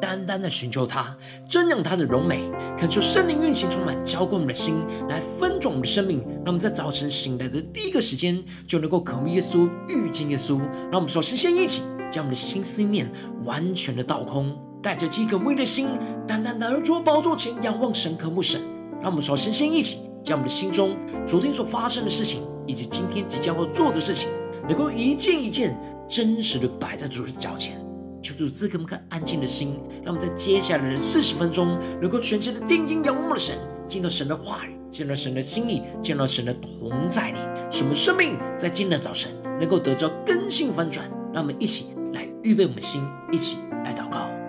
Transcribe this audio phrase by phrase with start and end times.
[0.00, 1.14] 单单的寻求他，
[1.48, 4.76] 瞻仰他的荣美，恳求圣灵运行充满，浇灌我们的心，
[5.08, 6.20] 来分盛我们的生命。
[6.44, 10.58] 让我们在早晨醒来的第一个时间，就能够渴慕耶稣、遇见耶稣。
[10.90, 13.10] 让我们首先先一起将我们的心思念
[13.44, 14.56] 完全的倒空。
[14.82, 15.88] 带着饥渴慕的心，
[16.26, 18.60] 单单来到主宝座前，仰望神，渴慕神。
[19.02, 24.28] 让我们首先先一起，将我们的心中昨天所发生的事情，以及今天即将要做的事情，
[24.68, 25.78] 能够一件一件
[26.08, 27.79] 真实的摆在主的脚前。
[28.22, 37.38] 求主赐给我们颗安静的心，让我们在接下来的四十分钟，能够全心的定睛仰望的神，见到神的话语，见到神的心意，见到神的同在里，
[37.70, 41.10] 什么生命在今天的早晨能够得着根性翻转。
[41.32, 44.39] 让我们一起来预备我们的心，一起来祷告。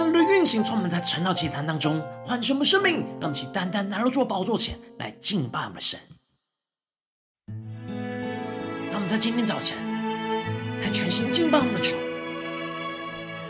[0.00, 6.00] 求圣灵带来的运行，充满在晨祷祭坛当中，唤醒我们生命，让我们起单单来到主宝座前来敬拜我们的神。
[8.90, 9.76] 让我们在今天早晨
[10.82, 11.94] 来全心敬拜我们的主，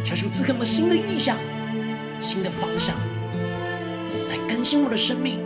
[0.05, 1.37] 求主赐给我们新的意象、
[2.19, 2.97] 新的方向，
[4.28, 5.38] 来更新我们的生命，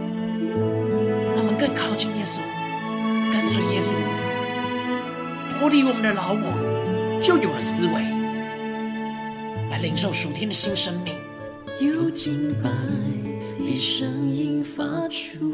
[1.34, 2.38] 让我们更靠近耶稣，
[3.30, 8.13] 跟随耶稣，脱离我们的老我，就有了思维。
[9.84, 11.12] 领受属天的新生命，
[11.78, 12.70] 有敬拜
[13.58, 15.52] 的声音发出，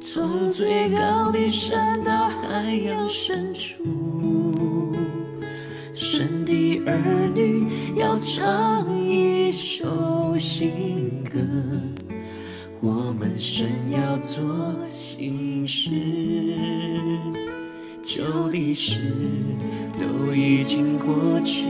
[0.00, 4.96] 从最高的山到海洋深处，
[5.94, 11.38] 神的儿女要唱一首新歌，
[12.80, 15.88] 我们神要做新事。
[18.68, 19.00] 旧的事
[19.98, 21.64] 都已经过去，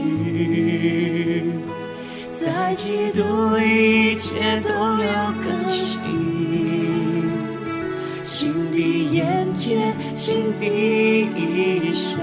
[2.31, 3.23] 在基督
[3.55, 5.87] 里一切都要更新。
[8.21, 8.79] 新的
[9.13, 12.19] 眼界，新的衣裳，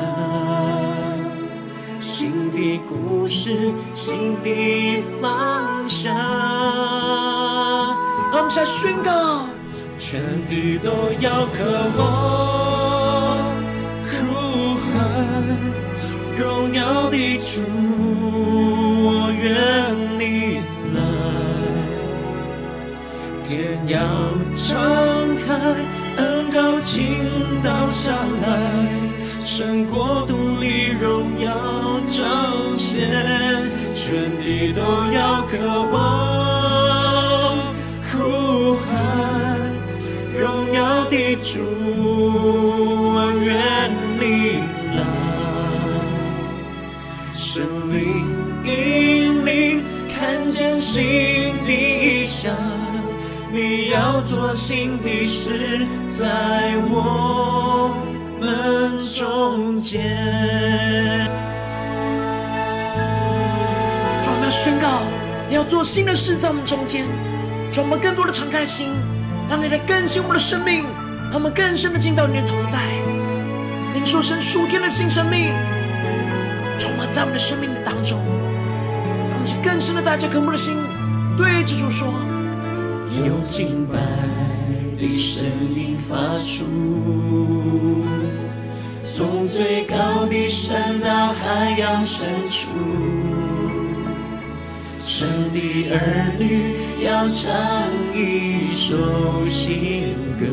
[2.01, 6.15] 新的故事，新的方向。
[8.33, 9.47] 我们来宣告，
[9.99, 11.65] 全地都要渴
[11.99, 12.76] 望。
[16.37, 17.63] 荣耀的主，
[19.03, 20.61] 我愿你
[20.95, 21.01] 来，
[23.43, 23.97] 天要
[24.55, 24.77] 敞
[25.47, 25.47] 开，
[26.19, 27.03] 恩膏倾
[27.63, 28.11] 倒下
[28.43, 28.47] 来，
[29.41, 30.67] 神国度的
[31.01, 31.49] 荣耀
[32.07, 33.09] 彰显，
[33.95, 34.83] 全地都
[35.13, 35.57] 要渴
[35.91, 35.97] 望
[38.13, 39.73] 呼喊，
[40.35, 42.66] 荣耀的主，
[53.91, 57.95] 要做新的事，在我
[58.41, 60.01] 们中间。
[64.23, 65.03] 主，我们要宣告，
[65.49, 67.05] 你要做新的事在我们中间。
[67.71, 68.89] 主，我们更多的敞开心，
[69.49, 70.85] 让你来更新我们的生命，
[71.31, 72.79] 让我们更深的进到你的同在，
[73.95, 75.53] 领受神属天的新生命，
[76.79, 78.21] 充满在我们的生命当中。
[79.63, 80.77] 更深的带着渴慕的心，
[81.37, 82.13] 对着主说：
[83.25, 83.99] 有敬拜
[85.01, 86.67] 的声音发出，
[89.03, 92.69] 从最高的山到海洋深处，
[94.99, 96.75] 神的儿女
[97.05, 97.53] 要唱
[98.15, 100.47] 一首新歌，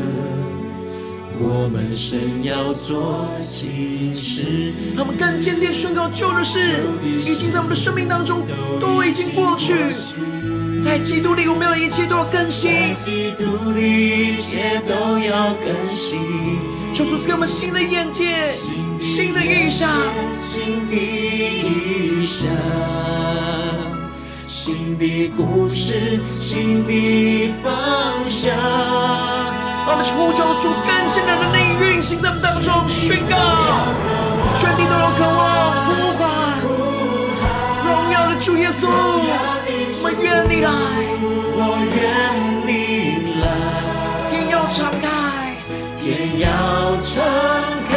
[1.38, 4.72] 我们神要做新事。
[4.96, 6.58] 他们更坚定宣告旧的事
[7.04, 8.42] 已经在我们的生命当中
[8.80, 9.74] 都已经过去。
[10.84, 12.70] 在基督里，我们要一切都要更新。
[12.70, 16.58] 在基督里，一切都要更新。
[16.92, 18.44] 求主赐给我们新的眼界，
[19.00, 19.88] 新的意象，
[20.36, 22.52] 新的意象，
[24.46, 27.72] 新的故事，新的方
[28.28, 28.54] 向。
[29.86, 33.34] 我们呼求主更新的灵运行在我们当中，宣告，
[34.60, 36.28] 全地都有渴望呼唤，
[37.86, 39.13] 荣耀的主耶稣。
[40.24, 40.70] 我愿你来，
[41.54, 41.60] 我
[41.92, 42.00] 愿
[42.64, 42.72] 你
[43.42, 43.44] 来。
[44.30, 45.04] 天要敞开，
[46.00, 47.12] 天要敞
[47.90, 47.92] 开，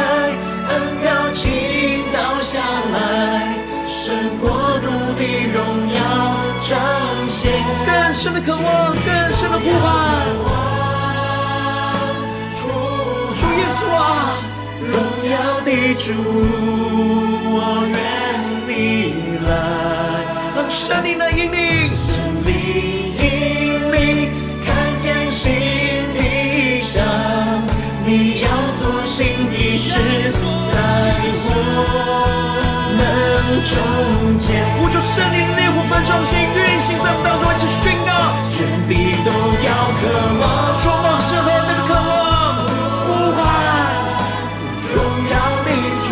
[0.67, 0.71] 恩
[1.05, 2.59] 膏倾倒下
[2.91, 3.55] 来，
[3.87, 4.49] 神国
[4.81, 5.23] 度的
[5.55, 5.99] 荣耀
[6.59, 6.75] 彰
[7.29, 7.63] 显。
[7.85, 9.87] 更深的渴望，更深的呼唤。
[13.37, 14.35] 主耶稣啊，
[14.83, 14.99] 荣
[15.31, 16.11] 耀的主，
[17.55, 17.95] 我愿
[18.67, 19.15] 你
[19.47, 20.06] 来。
[20.57, 24.31] 让圣灵来引领，圣灵引领，
[24.65, 25.53] 看见新
[26.15, 27.05] 的意象，
[28.03, 28.49] 你要
[28.79, 29.93] 做新的事，
[30.73, 30.75] 在
[31.45, 31.53] 我
[32.97, 32.99] 们
[33.69, 34.65] 中间。
[34.81, 38.09] 呼求圣灵烈火焚烧，先运行在我们当中，一起宣告，
[38.49, 39.29] 全地都
[39.61, 40.09] 要渴
[40.41, 40.43] 望，
[40.81, 42.65] 充满圣灵那个渴望，
[43.05, 43.07] 呼
[43.37, 43.39] 唤
[44.89, 45.69] 荣耀的
[46.01, 46.09] 主，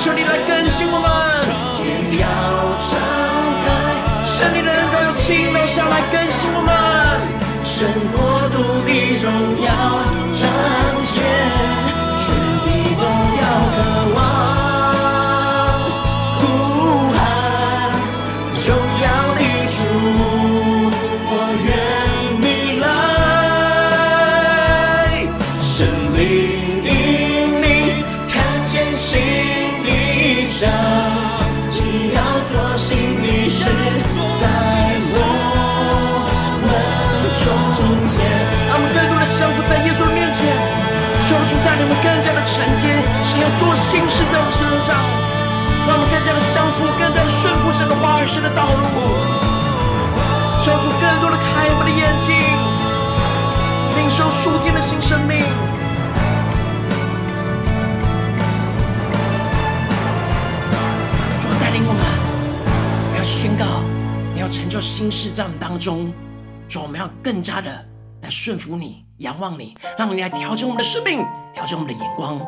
[0.00, 1.06] 求你来更新我们，
[1.76, 1.84] 天
[2.20, 2.24] 要
[2.80, 2.96] 敞
[3.60, 3.68] 开，
[4.24, 6.72] 圣灵的恩膏要倾倒下来更新我们，
[7.62, 7.86] 神
[8.16, 8.88] 国度的
[9.20, 9.28] 荣
[9.60, 9.68] 耀
[10.40, 10.48] 彰
[11.04, 11.20] 显，
[46.30, 48.70] 加的降服，更加的顺服神的话语、神的道路。
[50.60, 52.36] 求主更多的开我们的眼睛，
[53.96, 55.38] 领受属天的新生命。
[61.40, 62.02] 主带领我们，
[63.12, 63.64] 我要宣告，
[64.32, 66.12] 你要成就新事在我们当中，
[66.68, 67.70] 主，我们要更加的
[68.22, 72.38] 来顺服你、仰望你，让你来调整我们的生命，调整我们的眼光，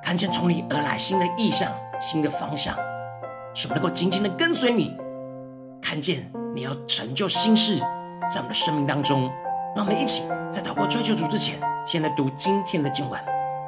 [0.00, 1.68] 看见从你而来新的意象、
[2.00, 2.76] 新的方向，
[3.54, 4.96] 使我们能够紧紧的跟随你。
[5.80, 7.78] 看见你要成就新事
[8.30, 9.30] 在我们的生命当中，
[9.76, 13.18] 让我们一起在祷告追求主之前，先来读今天的经文。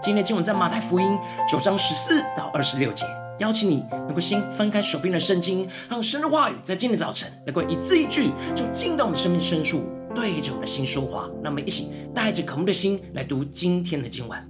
[0.03, 3.07] 今天的经文在马太福音九章十四到二十六节。
[3.38, 9.83] 邀请你能够先翻开手边的圣经，让神的话语在今天早晨能够一字一句就进到我们生命深处，
[10.14, 11.23] 对着我们的心说话。
[11.43, 14.50] 让我们一起带着渴慕的心来读今天的经文。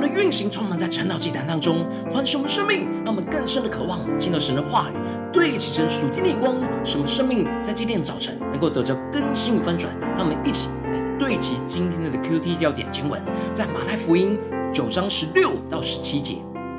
[0.00, 4.94] 的运行，充满在晨祷祭坛当中，唤醒我们生命，让我们更深的渴望见到神的话语，
[5.32, 9.92] 对齐神属天的眼光，使我们生命在今天早晨能够得着更新与翻转。
[10.16, 13.22] 让我们一起来对齐今天的 QT 焦点经文，
[13.54, 14.38] 在马太福音
[14.72, 16.36] 九章十六到十七节：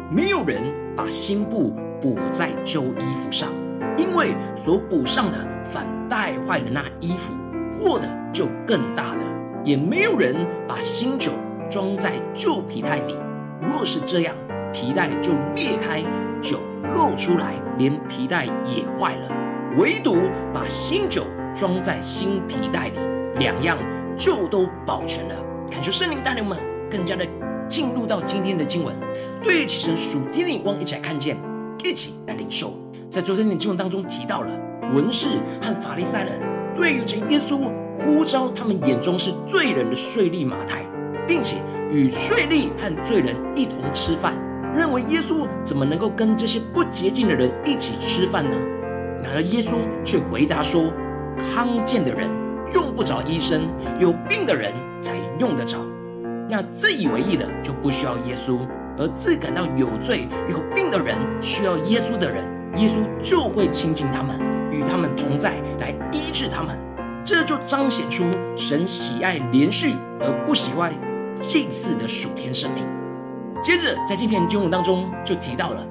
[0.10, 0.64] 没有人
[0.96, 3.50] 把新布补在旧衣服上，
[3.98, 7.34] 因为所补上的反带坏了那衣服，
[7.78, 9.24] 破的就更大了；
[9.64, 10.36] 也没有人
[10.68, 11.32] 把新酒。
[11.70, 13.16] 装在旧皮带里，
[13.62, 14.36] 若是这样，
[14.74, 16.04] 皮带就裂开，
[16.42, 16.60] 酒
[16.96, 19.30] 漏出来，连皮带也坏了。
[19.78, 20.18] 唯独
[20.52, 21.24] 把新酒
[21.54, 23.00] 装在新皮带里，
[23.38, 23.78] 两样
[24.18, 25.36] 就都保全了。
[25.70, 26.58] 恳求圣灵带领们
[26.90, 27.24] 更加的
[27.68, 28.96] 进入到今天的经文，
[29.44, 31.38] 对齐神属天的眼光，一起来看见，
[31.84, 32.74] 一起来领受。
[33.12, 34.48] 在昨天的经文当中提到了
[34.92, 35.28] 文士
[35.62, 36.40] 和法利赛人
[36.76, 40.84] 对于这耶稣呼召他们眼中是罪人的税吏马太。
[41.30, 41.58] 并且
[41.92, 44.34] 与税吏和罪人一同吃饭，
[44.76, 48.56] 认为耶稣怎么能够跟这些不洁净的人一起吃饭呢？
[49.22, 50.92] 然而耶稣却回答说
[51.54, 52.28] ：“康健的人
[52.74, 53.62] 用不着医生，
[54.00, 55.78] 有病的人才用得着。
[56.50, 58.58] 那自以为义的就不需要耶稣，
[58.98, 62.44] 而自感到有罪有病的人需要耶稣的人，
[62.78, 64.40] 耶稣就会亲近他们，
[64.72, 66.76] 与他们同在，来医治他们。
[67.24, 68.24] 这就彰显出
[68.56, 70.92] 神喜爱连续而不喜欢。”
[71.40, 72.84] 祭祀的属天生命。
[73.62, 75.86] 接着，在今天的经文当中就提到了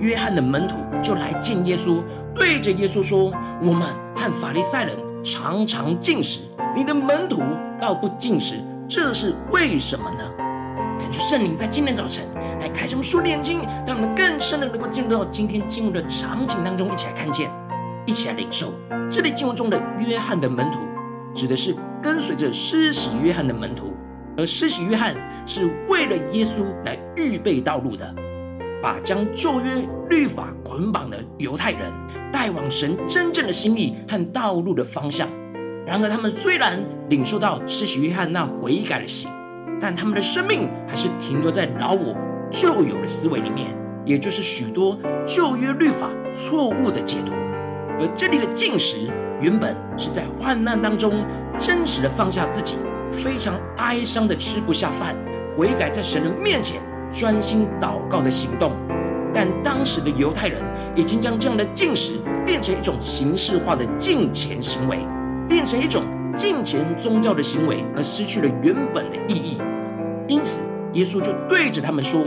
[0.00, 2.02] 约翰的门徒就来见耶稣，
[2.34, 3.32] 对着耶稣说
[3.62, 6.40] ：“我们和法利赛人常常进食，
[6.74, 7.40] 你的门徒
[7.80, 8.56] 倒不进食，
[8.88, 10.24] 这是为什么呢？”
[10.98, 12.24] 感觉圣灵在今天早晨
[12.60, 17.48] 来开什么书念经，让我们更深的能够进入到今天经文的场景当中，一起来看见，
[18.04, 18.72] 一起来领受。
[19.08, 20.80] 这里经文中的约翰的门徒，
[21.32, 23.92] 指的是跟随着施洗约翰的门徒。
[24.38, 28.14] 而施洗约翰是为了耶稣来预备道路的，
[28.80, 31.92] 把将旧约律法捆绑的犹太人
[32.32, 35.28] 带往神真正的心意和道路的方向。
[35.84, 36.78] 然而，他们虽然
[37.10, 39.28] 领受到施洗约翰那悔改的心，
[39.80, 42.16] 但他们的生命还是停留在老我
[42.48, 43.66] 旧有的思维里面，
[44.06, 47.32] 也就是许多旧约律法错误的解读。
[47.98, 51.26] 而这里的进食，原本是在患难当中
[51.58, 52.76] 真实的放下自己。
[53.12, 55.16] 非常哀伤的吃不下饭，
[55.56, 56.80] 悔改在神的面前
[57.12, 58.72] 专心祷告的行动。
[59.34, 60.60] 但当时的犹太人
[60.96, 64.98] 已经将这样的禁食变成一种形式化的敬虔行为，
[65.48, 66.02] 变成一种
[66.34, 69.58] 敬虔宗教的行为，而失去了原本的意义。
[70.26, 70.62] 因此，
[70.94, 72.24] 耶稣就对着他们说：“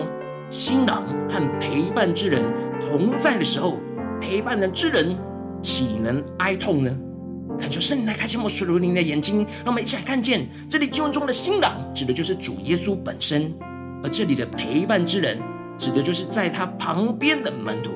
[0.50, 2.44] 新郎和陪伴之人
[2.80, 3.80] 同在的时候，
[4.22, 5.16] 陪伴的之人
[5.62, 6.96] 岂能哀痛呢？”
[7.62, 13.52] 恳求圣灵来开启我们属灵的眼睛，让我们一起来看见这里经文中的新郎，指的就是主耶稣本身；
[14.04, 15.38] 而这里的陪伴之人，
[15.78, 17.92] 指的就是在他旁边的门徒。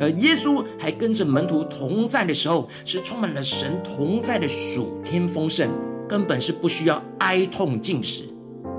[0.00, 5.70] 而耶稣还跟着门徒同在的时候，是充满了神同在的属天丰盛，
[6.08, 8.24] 根本是不需要哀痛进食。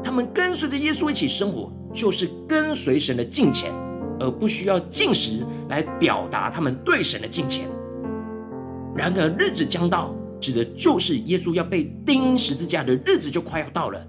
[0.04, 3.72] 他们跟随着耶稣一起生活，就是跟随神的敬虔，
[4.20, 7.66] 而不需要进食来表达他们对神的敬虔。
[9.00, 14.06] 然而，日子将到，指的就是耶稣要被钉十字架的日子就快要到了。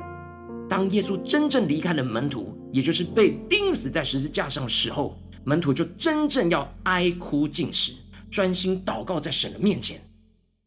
[0.68, 7.92] 当耶稣真正离开了门徒，也就是被钉死在十字架上的时候，门徒就真正要哀哭尽食，
[8.32, 10.00] 专心祷告在神的面前。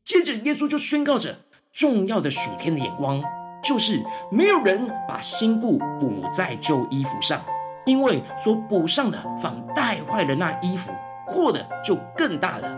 [0.05, 1.37] 接着，耶稣就宣告着
[1.73, 3.21] 重要的属天的眼光，
[3.61, 4.01] 就是
[4.31, 7.43] 没有人把新布补在旧衣服上，
[7.85, 10.93] 因为所补上的反带坏了那衣服，
[11.29, 12.69] 破的就更大了。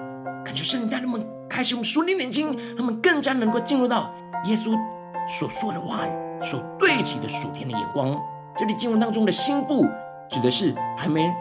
[0.44, 4.14] 感觉圣灵带领我们开启我们属灵眼睛，他们更加能够进入到
[4.46, 4.72] 耶稣
[5.28, 6.12] 所说的话语
[6.44, 8.20] 所对齐的属天的眼光。
[8.58, 9.86] 这里经文当中的新布，
[10.30, 11.34] 指的是还没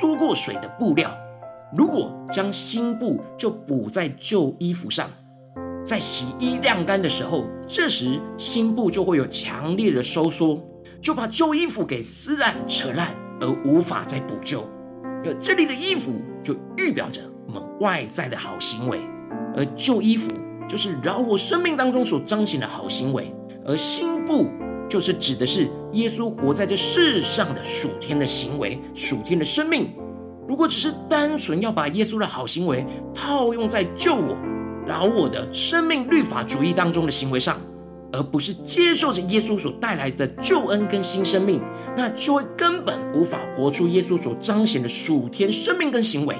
[0.00, 1.10] 缩过水的布料。
[1.76, 5.08] 如果将新布就补在旧衣服上，
[5.84, 10.60] 在洗衣晾干的时候，这时新布就会有强烈的收缩，
[11.00, 13.08] 就把旧衣服给撕烂扯烂，
[13.40, 14.68] 而无法再补救。
[15.24, 17.22] 而这里的衣服就预表着。
[17.44, 19.00] 我们外在的好行为，
[19.56, 20.32] 而旧衣服
[20.68, 24.50] 就是饶我生命当中所彰显的好行为，而新布
[24.88, 29.90] 就是指的是耶稣活在这世上的属天的行为、属天的生命。
[30.48, 34.36] 如果只是单纯要把耶稣的好行为套用在救我、
[34.86, 37.56] 饶我的生命律法主义当中的行为上，
[38.12, 41.62] 而不是接受着耶稣所带来的救恩跟新生命，
[41.96, 46.36] 那就会根本无法活出耶稣所彰显的属天生命跟行为。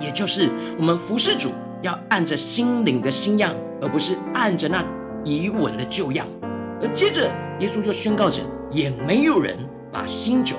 [0.00, 1.50] 也就是我们服侍主
[1.84, 4.82] 要按着心灵的新样，而不是按着那
[5.22, 6.26] 遗文的旧样。
[6.80, 9.54] 而接着耶稣又宣告着，也没有人
[9.92, 10.56] 把新酒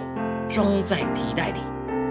[0.48, 1.60] 装在皮袋里，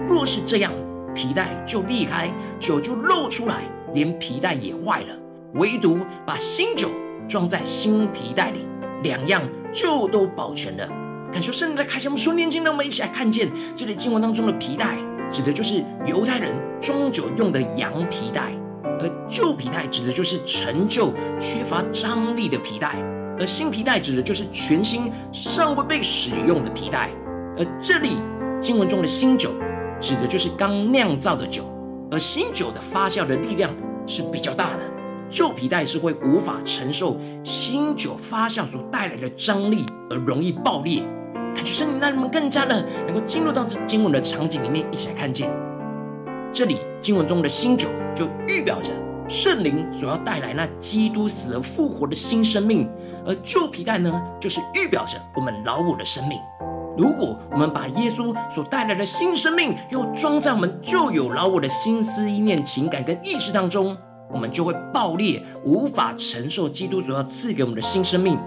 [0.05, 0.69] 若是这样，
[1.15, 2.29] 皮袋就裂开，
[2.59, 3.61] 酒就漏出来，
[3.93, 5.07] 连皮袋也坏了。
[5.53, 6.89] 唯独把新酒
[7.25, 8.67] 装在新皮袋里，
[9.01, 9.41] 两样
[9.71, 10.85] 就都保全了。
[11.31, 14.97] 感谢圣灵的开启，我们说念经，让我们一起来看见这里经文当中的皮袋，
[15.31, 18.51] 指的就是犹太人装酒用的羊皮袋，
[18.99, 22.95] 而旧皮带指的就是陈旧、缺乏张力的皮带，
[23.37, 27.09] 而新皮带指的就是全新、尚未被使用的皮带。
[27.57, 28.17] 而这里
[28.61, 29.51] 经文中的新酒，
[29.99, 31.63] 指的就是刚酿造的酒，
[32.11, 33.71] 而新酒的发酵的力量
[34.05, 34.79] 是比较大的，
[35.29, 41.01] 旧皮带是会无法承受新酒发酵所带来的张力，而容易爆裂。
[41.55, 45.49] 感觉圣灵让你们更加的能够进入到这经文的场景里面，一起来看见
[46.55, 48.93] 这里经文中的新酒，就预表着
[49.27, 52.87] 圣灵所要带来那基督死而复活的新生命；
[53.25, 56.39] 而旧皮带呢，就是预表着我们老我的生命。
[56.97, 63.97] 如果我们把耶稣所带来的新生命，又装在我们旧有老我的心思意念、情感跟意识当中，
[64.31, 68.37] 我们就会爆裂，无法承受基督所要赐给我们的新生命；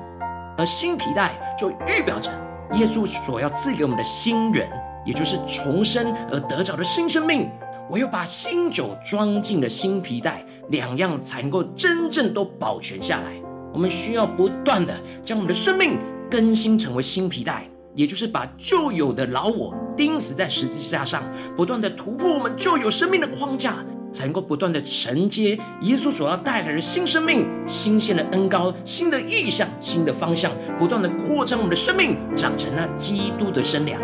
[0.57, 2.31] 而新皮带就预表着。
[2.73, 4.67] 耶稣所要赐给我们的新人，
[5.05, 7.51] 也就是重生而得着的新生命，
[7.91, 13.33] 唯有把新酒装进了新皮袋，两样才能够真正都保全下来。
[13.73, 15.99] 我们需要不断的将我们的生命
[16.31, 21.23] 更新成为新皮袋，也就是把旧有的老我钉死在十字架上，
[21.57, 23.77] 不断的突破我们旧有生命的框架。
[24.11, 25.51] 才能够不断的承接
[25.83, 34.01] 耶稣所要带来的新生命、新鲜的恩膏、新的意象、新的方向，不断的扩张我们的生命，长成那基督的身量。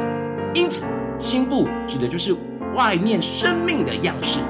[0.55, 0.85] 因此，
[1.19, 2.37] 新布指的就是
[2.75, 4.41] 外面生命的样式，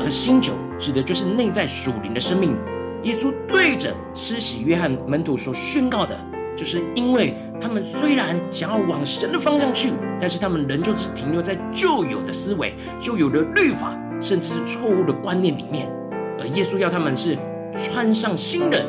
[0.00, 2.56] 而新酒指的就是内在属灵的生命。
[3.02, 6.16] 耶稣对着施洗约翰门徒所宣告的，
[6.56, 13.96] 就是因为他们虽然想要往神的方向去，但是他们仍旧是停留在旧有的思维、旧有的律法。
[14.20, 15.90] 甚至是错误的观念里面，
[16.38, 17.36] 而耶稣要他们是
[17.76, 18.86] 穿上新人，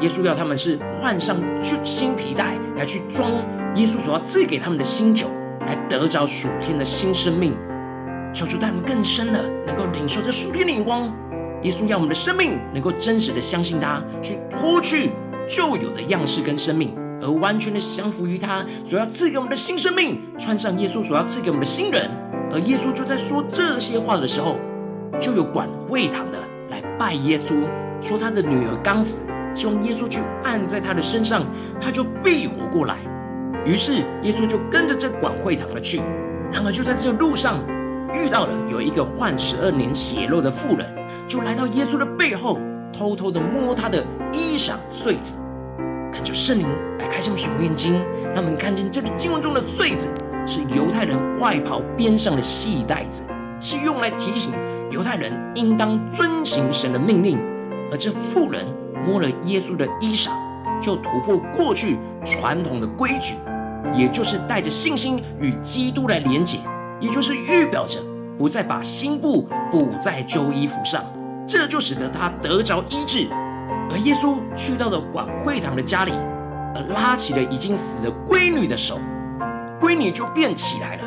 [0.00, 1.38] 耶稣要他们是换上
[1.82, 3.32] 新皮带来去装
[3.76, 5.28] 耶稣所要赐给他们的新酒，
[5.66, 7.54] 来得着属天的新生命。
[8.36, 11.10] 求主带我们更深的能够领受这属天的眼光。
[11.62, 15.10] 耶稣要我们的生命能够真实的相信他，去脱去
[15.48, 22.10] 旧有的样式跟生命，而完全的降服于他所要赐给我们的新生命，穿上耶稣所要赐给我们的新人。
[22.52, 24.58] 而耶稣就在说这些话的时候，
[25.18, 26.36] 就有管会堂的
[26.68, 27.66] 来拜耶稣，
[28.02, 31.42] 说他的女儿刚死，希望耶稣去按在他的身上，
[31.80, 32.98] 他就必活过来。
[33.64, 36.02] 于是耶稣就跟着这管会堂的去。
[36.52, 37.58] 然而就在这路上
[38.14, 40.86] 遇到了有一个患十二年血漏的妇人，
[41.26, 42.58] 就来到耶稣的背后，
[42.92, 45.36] 偷偷的摸他的衣裳穗子。
[46.12, 46.66] 恳求圣灵
[46.98, 47.94] 来开箱属灵经，
[48.34, 50.08] 让我们看见这里经文中的穗子。
[50.48, 53.24] 是犹太人外袍边上的细带子，
[53.58, 54.52] 是用来提醒
[54.92, 57.36] 犹太人应当遵行神的命令。
[57.90, 58.64] 而这妇人
[59.04, 60.30] 摸了耶稣的衣裳，
[60.80, 63.34] 就突破过去传统的规矩，
[63.92, 66.58] 也就是带着信心与基督来连结，
[67.00, 68.00] 也就是预表着
[68.38, 71.04] 不再把新布补在旧衣服上，
[71.46, 73.26] 这就使得他得着医治。
[73.90, 76.12] 而耶稣去到了管会堂的家里，
[76.74, 78.98] 而拉起了已经死的闺女的手。
[79.80, 81.02] 闺女就变起来了。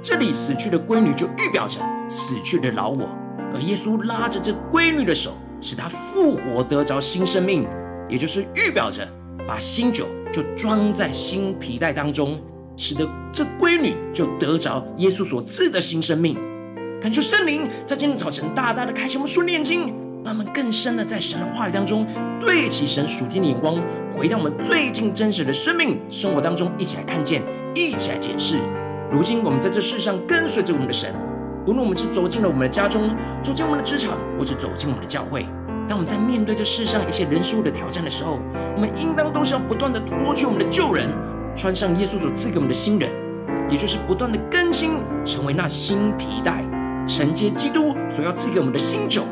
[0.00, 3.08] 这里死去的闺女就预表着死去的老我，
[3.52, 7.66] 而耶稣拉着这闺女的手，使她复活得着新生命，
[8.08, 9.06] 也就是预表着
[9.46, 12.40] 把新酒就装在新皮袋当中，
[12.76, 16.36] 使得这闺女就得着耶稣所赐的新生命。
[17.00, 22.06] 感谢圣灵在今天早晨大大的开启我们属灵眼睛，让我们更深的在神的话语当中
[22.40, 27.42] 对齐神属天的眼光，回到我们最近真实的生命生活当中，一起来看见。
[27.74, 28.58] 一起来解释。
[29.12, 31.14] 如今我们在这世上跟随着我们的神，
[31.66, 35.46] 无论我们是走进了我们的家中，走进我们的职场，或是走进我们的教会，
[35.86, 38.38] 当我们在面对这世上一些人事物的挑战的时候，
[38.74, 41.10] 我们应当都是要不断的脱去我们的旧人，
[41.56, 43.10] 穿上耶稣所赐给我们的新人，
[43.70, 44.90] 也就是不断的更新，
[45.24, 46.62] 成为那新皮带，
[47.08, 49.24] 承接基督所要赐给我们的新酒。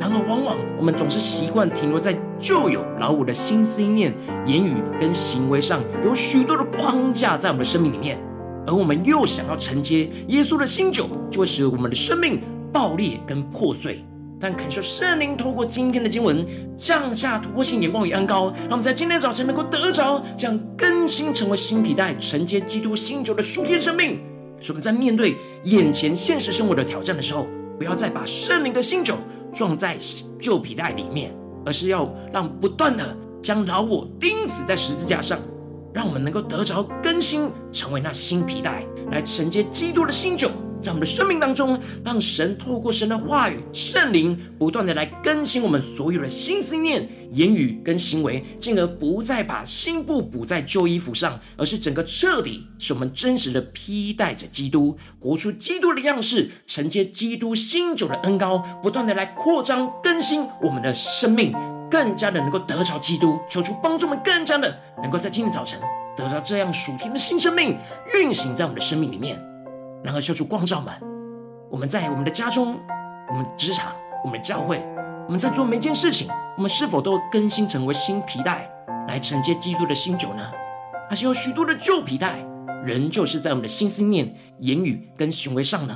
[0.00, 4.14] 然而，往往我们总是习惯停留在旧有老我的心思念、
[4.46, 8.18] 言语跟行为上，有许多的框架在我们的生命里面，
[8.66, 12.40] 而我们又想要承接耶稣的新酒，就会使我们的生命
[12.72, 14.07] 爆裂跟破碎。
[14.40, 16.46] 但恳求圣灵透过今天的经文，
[16.76, 24.20] 降下突破性眼光与恩高，让我们在今天早晨能够得着将更新，成为新皮带，承接基督新酒的属天生命。
[24.60, 27.46] 使我们在面对眼前现实生活的挑战的时候，
[27.78, 29.16] 不要再把圣灵的新酒。
[29.50, 29.96] 装在
[30.38, 35.38] 旧皮带里面，而是要让不断的将老我钉死在十字架上，
[35.92, 40.50] 让我们能够得着更新，成为那新皮带，来承接基督的新酒。
[40.80, 61.52] 在我们的生命当中，让神透过神的话语、圣灵，不断的来更新我们所有的心思念、言语跟行为，进而不再把新布补在旧衣服上，而是整个彻底是我们真实的披戴着基督，活出基督的样式，承接基督新酒的恩膏，不断的来扩张更新我们的生命，
[61.90, 65.78] 更加的能够得着基督，求出帮助我们更加的能够在今天早晨
[66.16, 67.76] 得到这样属天的新生命
[68.14, 69.47] 运行在我们的生命里面。
[70.02, 70.94] 然后，求主光照们，
[71.70, 72.78] 我们在我们的家中、
[73.28, 73.92] 我们职场、
[74.24, 74.82] 我们的教会，
[75.26, 78.70] 我们在做每件事情，我们是否都更新成为新皮带，
[79.08, 80.42] 来承接基督的新酒呢？
[81.10, 82.38] 还是有许多的旧皮带，
[82.84, 85.94] 仍旧是在我们的心思念、言语跟行为上呢？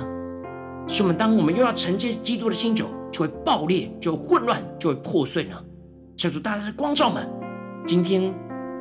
[0.87, 5.55] 是我们当我们又要承接基督的新酒，就会爆裂，就会混乱，就会破碎呢？
[6.17, 7.27] 求主大大的光照们，
[7.87, 8.21] 今天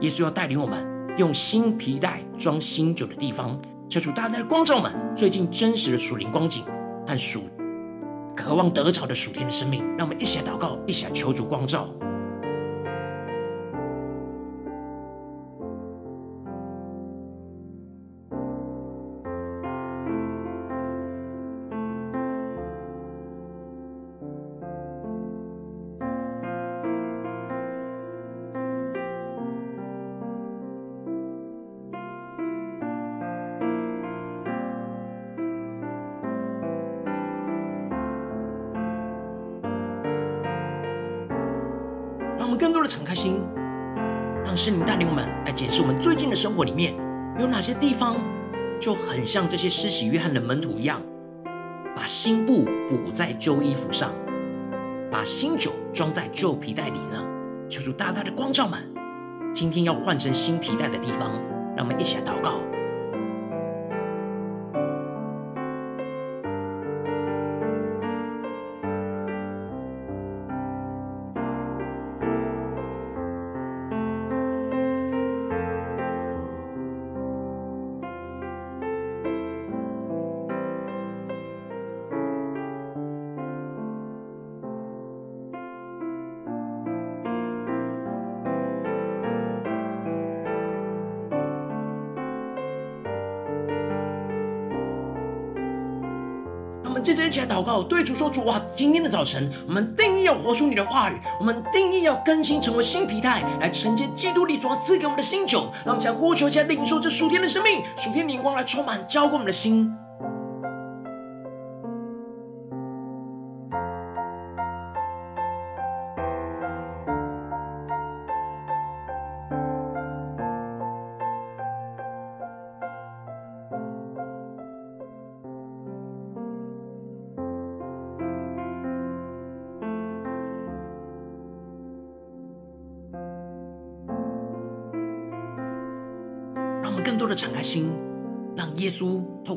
[0.00, 0.84] 耶稣要带领我们
[1.16, 3.58] 用新皮带装新酒的地方。
[3.92, 6.64] 求主大大的光照们，最近真实的属灵光景
[7.06, 7.42] 和属
[8.34, 11.86] 渴望得着的属天的生命，让我们一起来祷告，一起来求主光照。
[42.62, 43.42] 更多的敞开心，
[44.44, 46.94] 让圣灵带领我们来检视我们最近的生活里面
[47.40, 48.14] 有哪些地方，
[48.78, 51.02] 就很像这些施洗约翰的门徒一样，
[51.96, 54.12] 把新布补在旧衣服上，
[55.10, 57.20] 把新酒装在旧皮带里呢？
[57.68, 58.78] 求主大大的光照们，
[59.52, 61.32] 今天要换成新皮带的地方，
[61.76, 62.60] 让我们一起来祷告。
[97.92, 105.70] 对主说：“主啊，今天的早晨，我们定义要活出你的话语，我们定义要更新成为新皮态，来承接基督力所赐给我们的新酒。
[105.84, 109.94] 让我们在呼求，下领受这属天的生命、属天灵光来充满，浇灌我们的心。”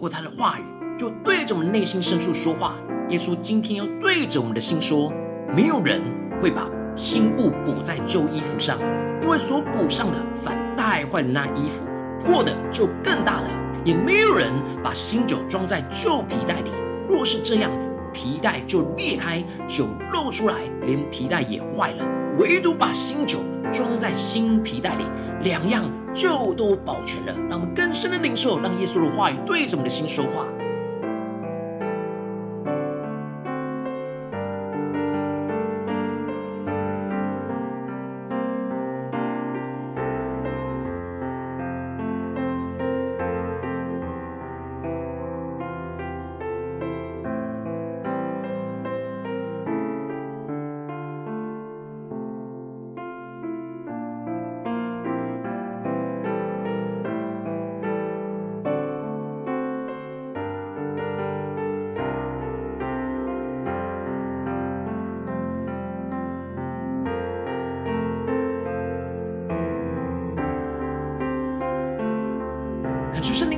[0.05, 0.63] 过他的话语，
[0.99, 2.75] 就对着我们内心深处说话。
[3.09, 5.11] 耶稣今天要对着我们的心说：
[5.51, 5.99] 没有人
[6.39, 8.77] 会把新布补在旧衣服上，
[9.23, 11.83] 因为所补上的反带坏了那衣服，
[12.23, 13.49] 破的就更大了。
[13.83, 14.51] 也没有人
[14.83, 16.69] 把新酒装在旧皮带里，
[17.09, 17.71] 若是这样，
[18.13, 22.05] 皮带就裂开，酒漏出来，连皮带也坏了。
[22.37, 23.39] 唯独把新酒
[23.71, 25.05] 装在新皮带里，
[25.41, 25.83] 两样。
[26.15, 30.47] 就都保全了，让我们更深的领受，让耶稣的话语对着我们的心说话。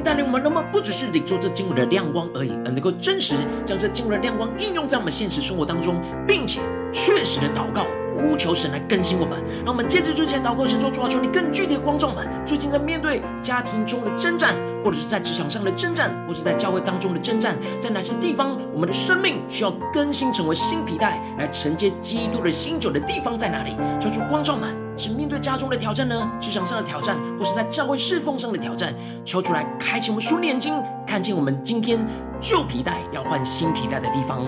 [0.07, 6.61] 带领我们，那么不只是领受这经文的亮光而已，而能够真实将这经文的亮光应用在我们现实生活当中，并且
[6.93, 9.37] 确实的祷告，呼求神来更新我们。
[9.65, 12.25] 让我们借着就起来祷告，神说：主啊，求你更具体的光照们。
[12.45, 23.75] 最近在面对家庭中的征战，或者是在职场上的征战，或者是在教会当中的征战，在哪些地方我们的生命需要更新成为新皮带，来承接基督的新酒的地方在哪里？
[23.99, 24.86] 求主光照们。
[24.97, 26.29] 是面对家中的挑战呢？
[26.41, 28.93] 职场上的挑战，或是在教会侍奉上的挑战？
[29.23, 30.73] 求出来开启我们属灵眼睛，
[31.05, 32.05] 看见我们今天
[32.41, 34.43] 旧皮带要换新皮带的地方。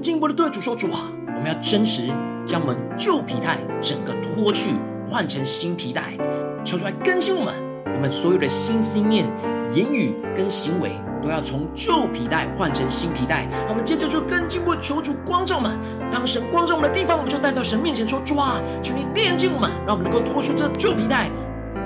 [0.00, 2.08] 进步的对主说：“主啊，我们要真实
[2.44, 4.70] 将我们旧皮带整个脱去，
[5.08, 6.16] 换成新皮带，
[6.64, 7.54] 求主来更新我们。
[7.94, 9.26] 我们所有的心思念、
[9.74, 13.48] 言语跟行为，都要从旧皮带换成新皮带。
[13.66, 15.78] 那我们接着就更进一步求主光照我们。
[16.12, 21.30] 当神光照我们的地方，我们就带到神面前说：主啊，求你炼净我们，让我们能够脱出这旧皮带，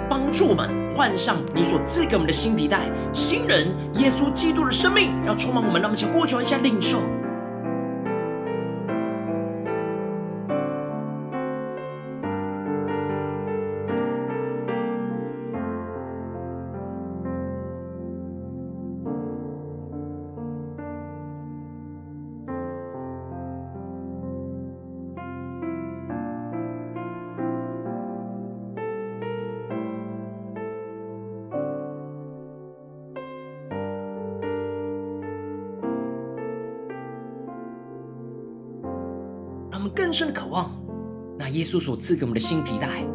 [0.08, 2.80] 帮助我们换上你所赐给我们的新皮带。
[3.12, 6.98] 新人耶稣基督的生命要充满我们，让我们先呼求一下领受。”
[40.10, 40.76] 更深的渴望，
[41.38, 43.06] 那耶稣所赐给我们的新皮带，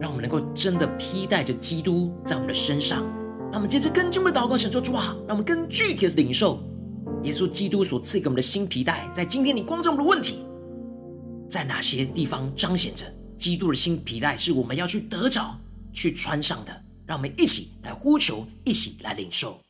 [0.00, 3.04] 让我们能够真的披戴着基督在我们的身上。
[3.52, 6.58] 那我们接着更进一步的祷告，想说主啊，让我们更具体的领受
[7.22, 9.10] 耶稣基督所赐给我们的新皮带。
[9.12, 10.38] 在今天你光照我们的问题，
[11.50, 13.04] 在哪些地方彰显着
[13.36, 15.54] 基督的新皮带是我们要去得着、
[15.92, 16.72] 去穿上的？
[17.04, 19.60] 让我们一起来呼求，一起来领受。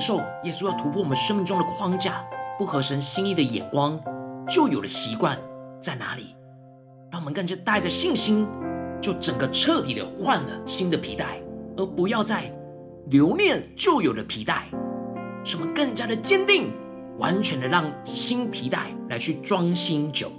[0.00, 2.24] 受，耶稣要突破我们生命中的框架，
[2.58, 4.00] 不合神心意的眼光，
[4.48, 5.38] 旧有的习惯
[5.80, 6.34] 在哪里？
[7.10, 8.46] 让我们更加带着信心，
[9.00, 11.40] 就整个彻底的换了新的皮带，
[11.76, 12.50] 而不要再
[13.06, 14.66] 留恋旧有的皮带。
[15.42, 16.70] 使我们更加的坚定，
[17.18, 20.30] 完全的让新皮带来去装新酒，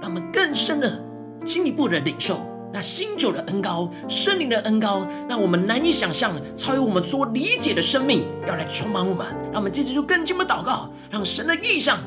[0.00, 1.02] 让我们更深的
[1.44, 2.40] 进一步的领受。
[2.72, 9.26] 那新酒的恩高，圣灵的恩高，让我们难以想象，超越我们所理解的生命，要来充满我们。
[9.52, 11.98] 让我们接着就更进一步祷告，让神的意象、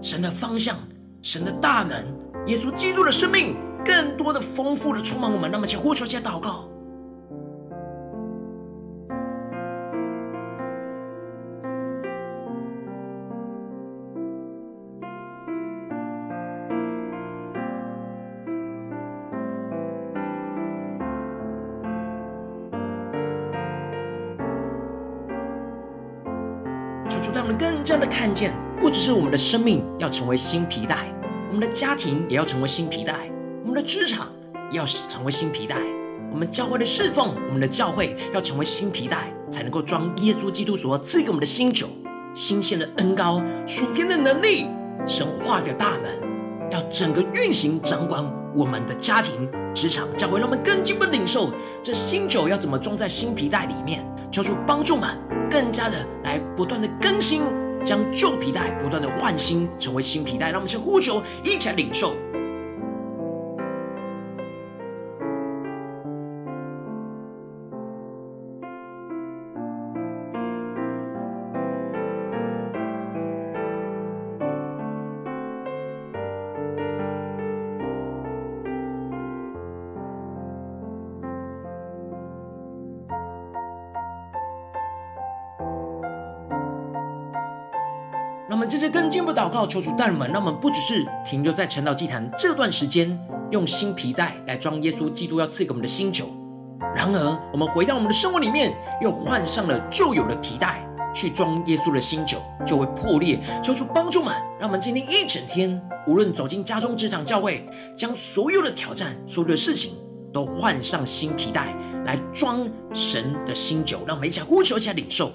[0.00, 0.74] 神的方向、
[1.20, 2.02] 神的大能、
[2.46, 5.50] 耶稣基督的生命，更多的丰富的充满我们。
[5.50, 6.64] 那么，请呼求，一些祷告。
[27.34, 31.12] 让人更加的看见，不只是我们的生命要成为新皮带，
[31.48, 33.28] 我们的家庭也要成为新皮带，
[33.62, 34.28] 我们的职场
[34.70, 35.76] 要成为新皮带，
[36.30, 41.88] 我们教会的侍奉，我们的教会要成为新皮带，才能够装耶稣基督所赐给我们的新酒、
[42.34, 44.68] 新鲜的恩膏、属天的能力、
[45.04, 55.33] 神话的大能，要整个运行掌管我们的家庭、职场、教会，让我们更进一步领受这新酒要怎么装在新皮带里面，求主帮助们。
[55.50, 57.42] 更加的来不断的更新，
[57.84, 60.50] 将旧皮带不断的换新，成为新皮带。
[60.50, 62.14] 让我们先呼求，一起来领受。
[89.14, 91.94] 进一步祷告，求主带领们，让我们不只是停留在晨祷。
[91.94, 93.16] 祭坛这段时间，
[93.52, 96.26] 用新皮带来装耶稣基督要赐给我们的新酒。
[96.96, 103.38] 然而，我们回到我们的生活里面，又换上了旧有的皮带去装耶稣的新酒，就会破裂。
[103.62, 107.64] 求主帮助们，让我们今天一整天，无论走进家中、职场、教会，
[107.96, 109.92] 将所有的挑战、所有的事情，
[110.32, 111.72] 都换上新皮带
[112.04, 115.30] 来装神的新酒，让我们一起呼求，一起来领受。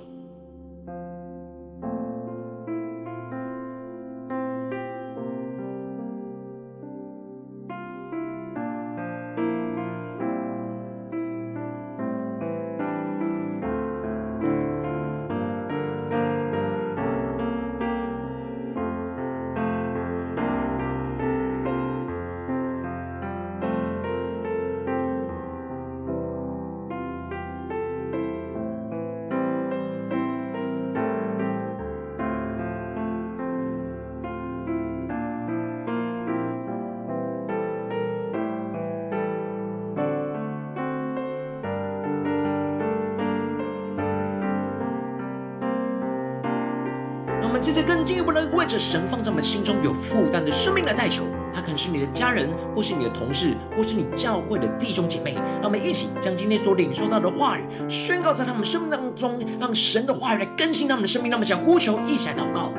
[48.79, 51.23] 神放在我们心中有负担的生命来代求。
[51.53, 55.33] 他可能是你的家人，或是你的同事，或是你教会的弟兄姐妹。
[55.33, 61.29] 让我们一起将今天所领受到的话语宣告在他们生命当中，让神的话语来更新他们的生命。
[61.29, 62.71] 那么想呼求，一起来祷告。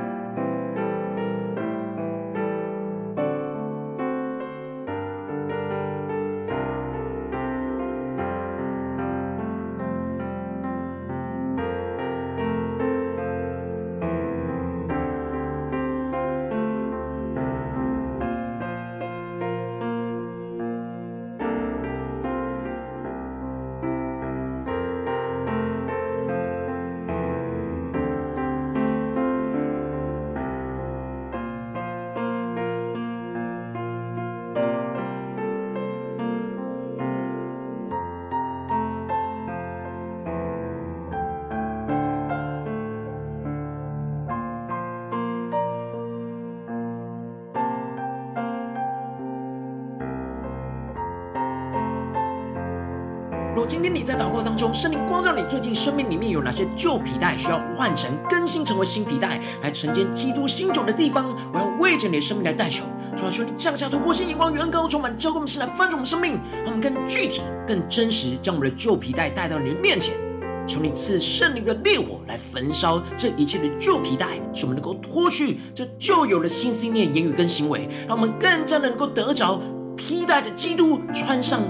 [54.01, 62.83] 你在祷告当中，圣灵光照你，最近生命里面有哪些旧皮带需要换成、更新成为新皮带，来承接基督新酒的地方，我要为着你的生命来代求。
[63.15, 70.15] 主啊，求你降下突破性眼光，远高充满，交给我们，先来翻转我们生命，让我们更具体、更真实，将我们的旧皮带带到你的面前。
[70.67, 79.61] 求你赐圣灵的烈火来焚烧这一切的旧皮带，使我们能够脱去这旧有的心思念、言语跟行为，让我们更加的能够得着
[79.95, 81.61] 披戴着基督，穿上。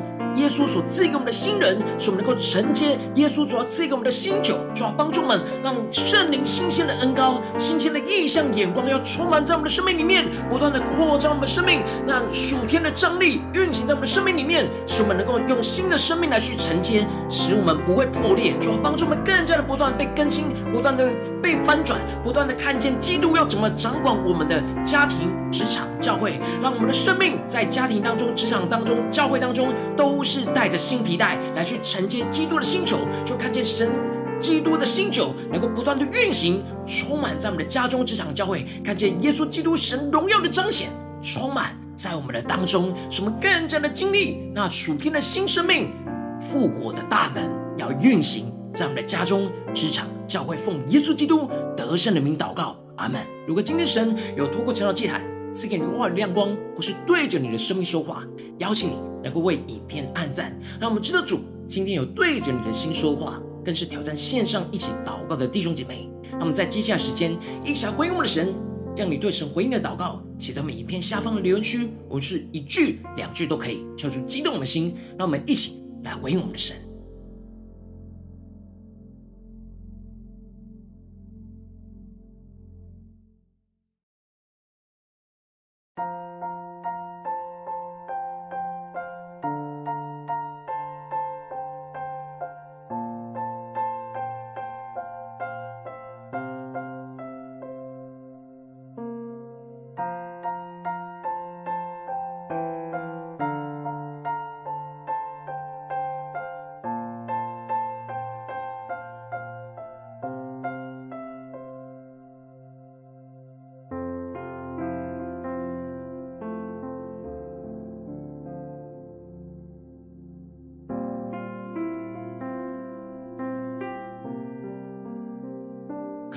[0.41, 21.11] 耶稣所赐给我们的新人，使我们能够承接耶稣所要赐给我们的新酒，主要帮助我们，让圣灵新鲜的恩膏、新鲜的异象眼光，要充满在我们的生命里面，不断的扩张我们的生命，让属天的张力运行在我们的生命里面，使我们能够用新的生命来去承接，使我们不会破裂，主要帮助我们更加的不断被更新，不断的
[21.43, 30.25] 被翻转，不断的看见基督要怎么掌管我们的家庭、职场、教会，让我们的生命在家庭当中、职场当中、教会当中都。
[30.31, 33.91] 是带着新皮带来去承接基督的新酒，就看见神
[34.39, 40.89] 基督的新酒能够不断的运行，充满在我们的家中、职场、教会，看见耶稣基督神荣耀的彰显，
[41.21, 45.91] 充满在我们的当中，使我们更加的经历那属天的新生命
[46.41, 53.21] 复活的大能，要运行在我们的家中、职场、教会，奉耶稣基督得胜的名祷告，阿门。
[53.49, 55.21] 如果今天神有透过这道祭坛。
[55.53, 58.23] 赐给你话语亮光，或是对着你的生命说话，
[58.59, 66.09] 邀请你能够为影片按赞，让我们知道主今天有对着你的心说话，更是挑战线上一起祷告的弟兄姐妹。
[66.39, 68.55] 那么在接下来时间，一起来回应我们的神，
[68.95, 76.77] 将你对神回应的祷告写在我们影片下方的留言区，我们是一句两句都可以，敲出激动我们的心，让我们一起来回应我们的神。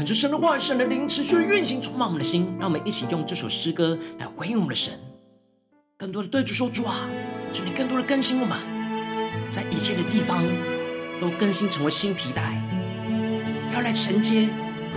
[0.03, 2.53] 恳求神的话语、神的灵持续运行，充满我们的心。
[2.59, 4.93] 让我们一起用这首诗歌来回应我们的神，
[5.97, 7.07] 更多的对主说：“主啊，
[7.53, 8.57] 求你更多的更新我们，
[9.49, 10.43] 在一切的地方
[11.21, 12.61] 都更新成为新皮带，
[13.73, 14.41] 要来承接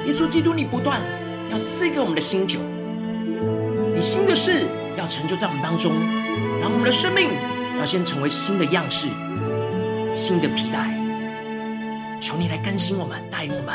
[0.07, 0.53] 耶稣基督。
[0.53, 1.01] 你不断
[1.53, 2.59] 要赐给我们的新酒，
[3.95, 5.93] 你新的事要成就在我们当中，
[6.61, 7.31] 让我们的生命
[7.79, 9.07] 要先成为新的样式、
[10.17, 10.99] 新的皮带。
[12.21, 13.73] 求你来更新我们，带领我们。”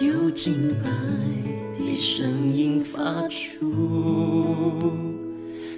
[0.00, 0.88] 有敬拜
[1.78, 4.90] 的声音发出，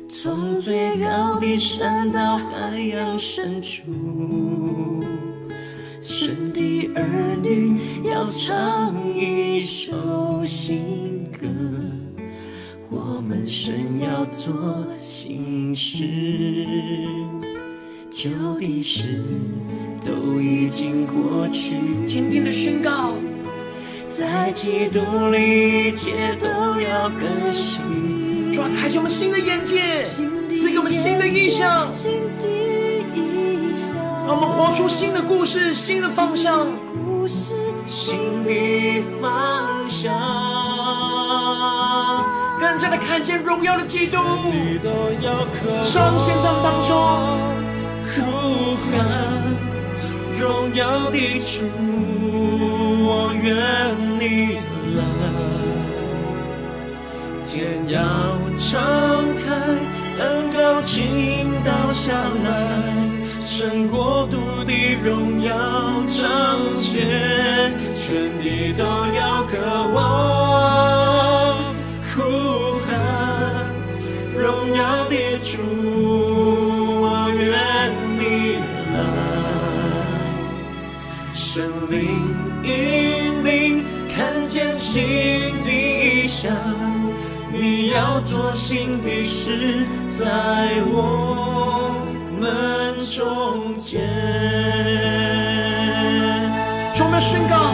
[0.08, 3.82] 从最高的山到海洋深处，
[6.00, 11.48] 神的儿女要唱一首新歌，
[12.90, 16.04] 我们神要做新事，
[18.08, 19.20] 旧的事
[20.00, 21.72] 都已经过去，
[22.06, 23.14] 坚定的宣告。
[24.12, 25.00] 在基督
[25.30, 26.46] 里，一切都
[26.80, 28.52] 要更新。
[28.52, 31.90] 主啊，开启我们新的眼界，赐给我们新的意象，
[34.26, 36.66] 让我们活出新的故事、新的方向。
[37.88, 40.12] 新的方向。
[42.60, 44.18] 更加的看见荣耀的基督，
[45.84, 46.92] 彰显在当中。
[48.14, 48.86] 呼喊
[50.38, 52.11] 荣耀的主，我
[53.42, 53.56] 愿
[54.20, 54.58] 你
[54.96, 55.02] 来，
[57.44, 57.98] 天要
[58.56, 58.80] 敞
[59.34, 59.50] 开，
[60.24, 62.12] 恩高倾倒下
[62.44, 62.48] 来。
[63.40, 64.72] 神国度的
[65.02, 65.52] 荣耀
[66.06, 67.04] 彰显，
[67.92, 69.58] 全地都要渴
[69.92, 71.01] 望
[88.52, 90.26] 要做新的事，在
[90.92, 92.04] 我
[92.38, 94.02] 们中间，
[96.92, 97.72] 主，我们宣告，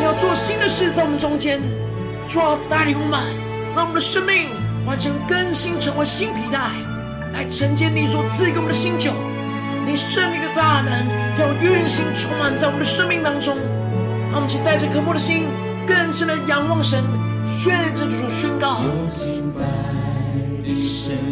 [0.00, 1.60] 你要做新的事在我们中间，
[2.26, 3.22] 主要带领我们，
[3.76, 4.48] 让我们的生命
[4.84, 6.58] 完成更新，成为新皮带，
[7.32, 9.12] 来承接你所赐给我们的新酒。
[9.86, 11.06] 你圣灵的大能
[11.38, 13.56] 要运行充满在我们的生命当中，
[14.32, 15.44] 让我们请带着渴慕的心，
[15.86, 17.04] 更深的仰望神，
[17.46, 18.80] 宣着主宣告，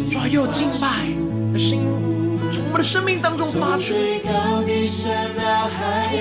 [0.09, 0.87] 主要有敬拜
[1.51, 1.85] 的声音。
[2.49, 4.65] 从我们的生命当中发出，从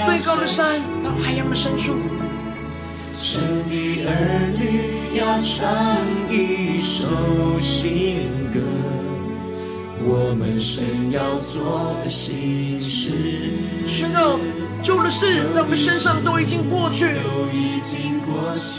[0.04, 1.94] 最高的山到海洋的深处，
[3.12, 7.04] 神的儿女要唱一首
[7.60, 8.58] 新歌，
[10.04, 13.12] 我们神要做新事。
[13.86, 14.40] 宣告
[14.82, 17.06] 旧的事在我们身上都已经过去，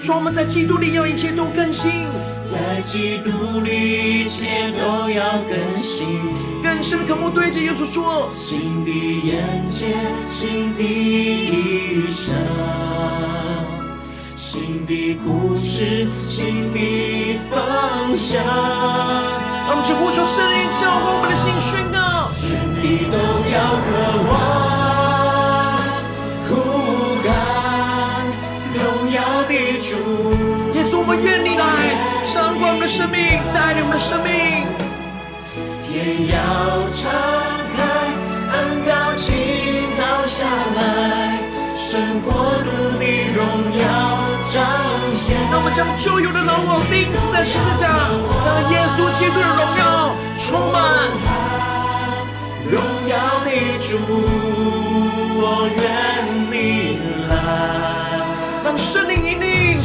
[0.01, 2.06] 说我们在基督里要一切都更新，
[2.49, 6.19] 在基督里一切都要更新。
[6.63, 12.35] 更深的渴慕，对着耶稣说：新的眼界，新的一生，
[14.35, 18.41] 新的故事，新的方向。
[19.67, 23.17] 让我们去呼求圣灵，浇灌我们的心，宣告全地都
[23.51, 23.87] 要渴
[24.29, 24.31] 望
[32.87, 33.19] 的生命，
[33.53, 34.63] 带领我们的生命。
[35.83, 37.11] 天要敞
[37.75, 37.83] 开，
[38.55, 38.55] 恩
[38.87, 39.35] 膏倾
[39.99, 41.35] 倒下来，
[41.75, 42.31] 神国
[42.63, 43.03] 度的
[43.35, 43.43] 荣
[43.75, 43.83] 耀
[44.47, 44.63] 彰
[45.13, 45.35] 显。
[45.51, 51.11] 让我们将旧有的老我钉死在十字架，让耶稣基督的荣耀充满。
[52.71, 52.79] 荣
[53.11, 53.51] 耀的
[53.83, 53.99] 主，
[55.35, 55.83] 我愿
[56.49, 56.55] 你
[57.27, 57.35] 来，
[58.63, 59.75] 让圣灵引领，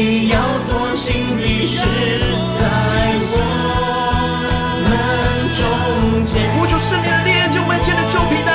[0.00, 1.84] 你要做新的事，
[2.56, 2.60] 在
[3.36, 3.36] 我
[4.88, 4.90] 们
[5.52, 5.60] 中
[6.24, 6.40] 间。
[6.56, 8.50] 呼求圣灵的力量，将我们前的旧皮带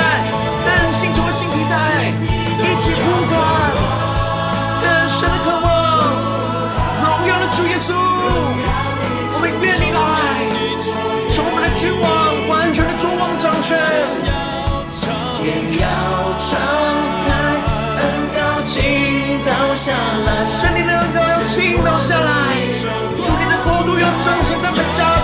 [0.66, 2.10] 更新成为新皮带，
[2.58, 3.38] 一起呼喊，
[4.82, 5.70] 更深的渴望，
[7.06, 9.98] 荣耀的主耶稣，我们愿你来，
[11.30, 12.04] 成为我们的君王，
[12.50, 13.78] 完全的作王掌权。
[15.38, 15.86] 天要
[16.42, 16.58] 敞
[17.22, 17.30] 开，
[18.02, 18.02] 恩
[18.34, 18.74] 膏倾
[19.86, 20.96] 下来，圣灵的。
[21.46, 22.28] 倾倒下来，
[23.22, 25.15] 主你的国度要彰显在我们家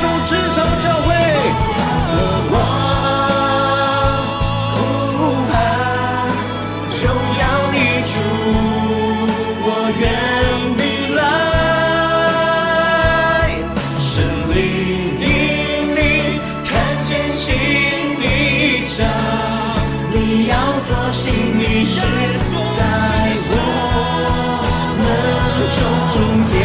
[25.73, 26.61] 手中间，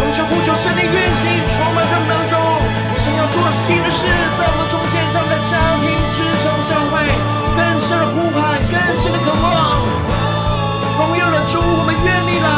[0.00, 2.40] 们向呼求圣灵运行，充满在我们当中。
[2.96, 7.04] 神要做新的事，在我们中间，在我们的家庭、职场、教会，
[7.54, 9.84] 更深的呼喊，更深的渴望。
[10.98, 12.48] 荣耀的主，我们愿你来。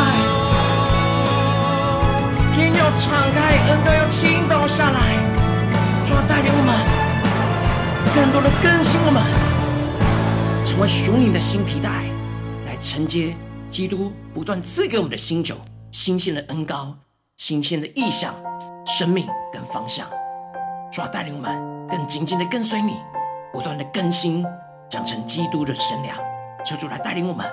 [2.55, 4.99] 天要敞开，恩膏要倾倒下来，
[6.07, 6.71] 主要带领我们，
[8.15, 9.21] 更多的更新我们，
[10.65, 11.91] 成为属你的新皮带，
[12.67, 13.35] 来承接。
[13.71, 15.55] 基督不断赐给我们的新酒、
[15.93, 16.93] 新鲜的恩膏、
[17.37, 18.35] 新鲜的意象、
[18.85, 20.09] 生命跟方向，
[20.91, 22.97] 主要带领我们更紧紧的跟随你，
[23.53, 24.45] 不断的更新，
[24.91, 26.19] 长成基督的身量。
[26.67, 27.47] 求主来带领我们。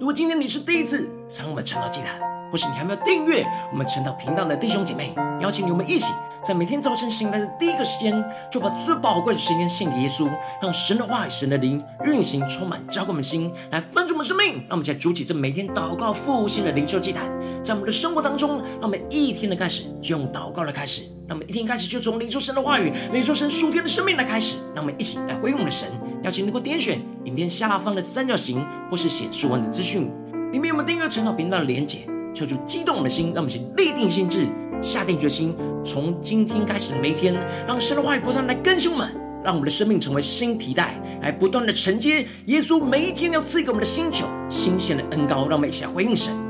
[0.00, 2.18] 如果今天你是第一次参我们晨祷祭坛，
[2.50, 6.14] 或是你还没有订阅我们晨祷频道的弟兄姐妹，邀请你我们一起
[6.44, 8.22] 在每天早晨醒来的第一个时间，
[8.52, 10.28] 就把最宝贵的时间献给耶稣，
[10.60, 14.56] 让神的话语、神的灵运行充满，浇灌我们心，来分足我们生命。
[14.68, 17.24] 让我们一起来筑起这每天祷告复兴的灵修祭坛，
[17.62, 24.58] 在我们的生活当中，让我们一天的开始就用祷告来开始，让我们一天开始就从领受神的话语、领受神属天的生命来开始。
[24.74, 25.88] 让我们一起来回应我们的神。
[26.24, 30.12] 邀请你能够点选影片下方的三角形，或是显示文的资讯，
[30.52, 32.00] 里面有我们订阅陈导频道的连结。
[32.34, 34.48] 求主激动我们的心，让我们先立定心志，
[34.84, 37.34] 下定决心，从今天开始的每一天，
[37.66, 39.10] 让神的话语不断来更新我们，
[39.42, 46.43] 让我们的生命成为新皮带，来不断的承接耶稣每一天要赐给我们的新酒、新鲜的恩膏，让我们一起来回应神。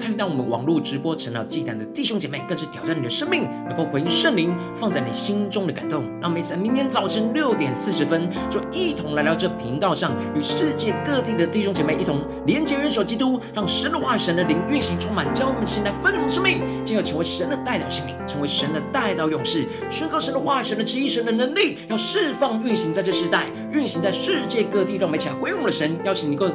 [0.00, 6.04] 参与到我们网络直播成了祭坛的弟兄姐妹，更是挑战你的生命，能够回应圣灵放在你心中的感动。
[6.22, 24.94] 让我们在明天早晨六点四十分，就一同来到这频道上，与世界各地的弟兄姐妹一同连接、元首基督，让神的话语、神的灵运行充满，将我们的心来分我们的生命，进而成为神的代祷性命，成为神的代祷勇士，宣告神的话语、神的旨意、神的能力，要释放运行在这世代，运行在世界各地。
[24.94, 26.54] 让我们一起来回应我们的神，邀请你能够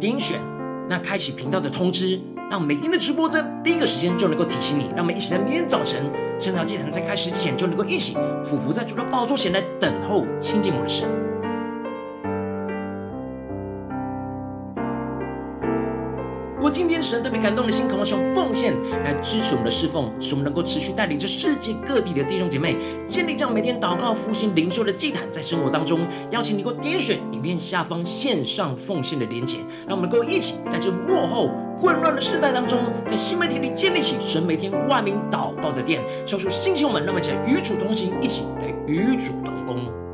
[0.00, 0.38] 点选
[0.88, 2.20] 那开启频道的通知。
[2.48, 6.00] 让每天的直播在第一个时间就能够提醒你，让我们一起在明天早晨
[6.38, 11.25] 圣道祭坛在开始之前就能够一起俯伏在主的宝座前来等候亲近我们的神。
[16.70, 26.00] 今天神特别感动的心，渴望用奉献来支持我们的侍奉，使我们能够持续带领着世界各地的弟兄姐妹建立这样每天祷告、复兴、灵修的祭坛，在生活当中，
[26.30, 40.05] 邀请你给我点选影片下方线上奉献的连结，让我们能够一起在这幕后混乱的世代当中，在新媒体里建立起神每天万名祷告的殿，抽出星球们，让我们一起与主同行，一起来与主同工。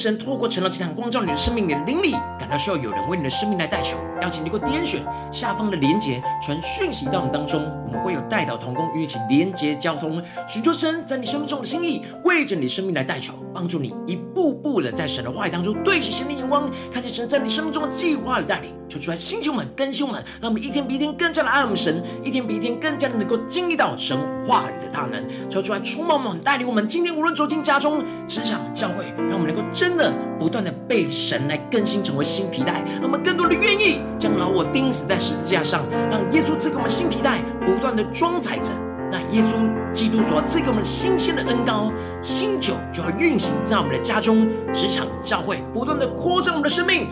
[0.00, 18.70] 神透过成了这场光照你的生命，里的灵里感到需要有人为你的生命来代求，邀请你给我点选下方的连结，传讯息到我们当中，我们会有代导同工与你一起连结交通，寻求神在你生命中的心意，为着你生命来代求，帮助你一步步的在神的话语当中对齐神的眼光，看见神在你生命中的计划与带领。
[18.88, 25.24] 求出来，星球们、更新们，让我们一天比一天更加的爱我们神，一天比一天更加的能够经历到神话语的大能。
[25.48, 26.88] 求出来，充满我们，带领我们。
[26.88, 32.82] 今天无论走进家中、职场、教会，让我们能够真的不断的被神来更新，成为新皮带。
[32.94, 38.72] 让我们更多的愿意将老我钉死在十字架上，让耶稣赐给我们新皮带，不断的装载着
[39.10, 41.92] 那耶稣基督所赐给我们新鲜的恩膏。
[42.22, 47.08] 新酒就会运行在我们的家中、职场、教会，不断的扩张我们的生命。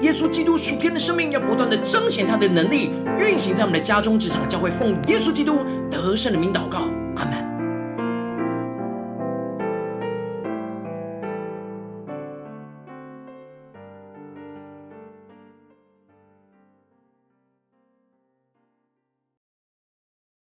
[0.00, 5.58] 耶稣基督属天的生命要不断的彰显他的能力，运行在我们的家中、职场、教会，奉耶稣基督
[5.90, 7.49] 得胜的名祷告，阿门。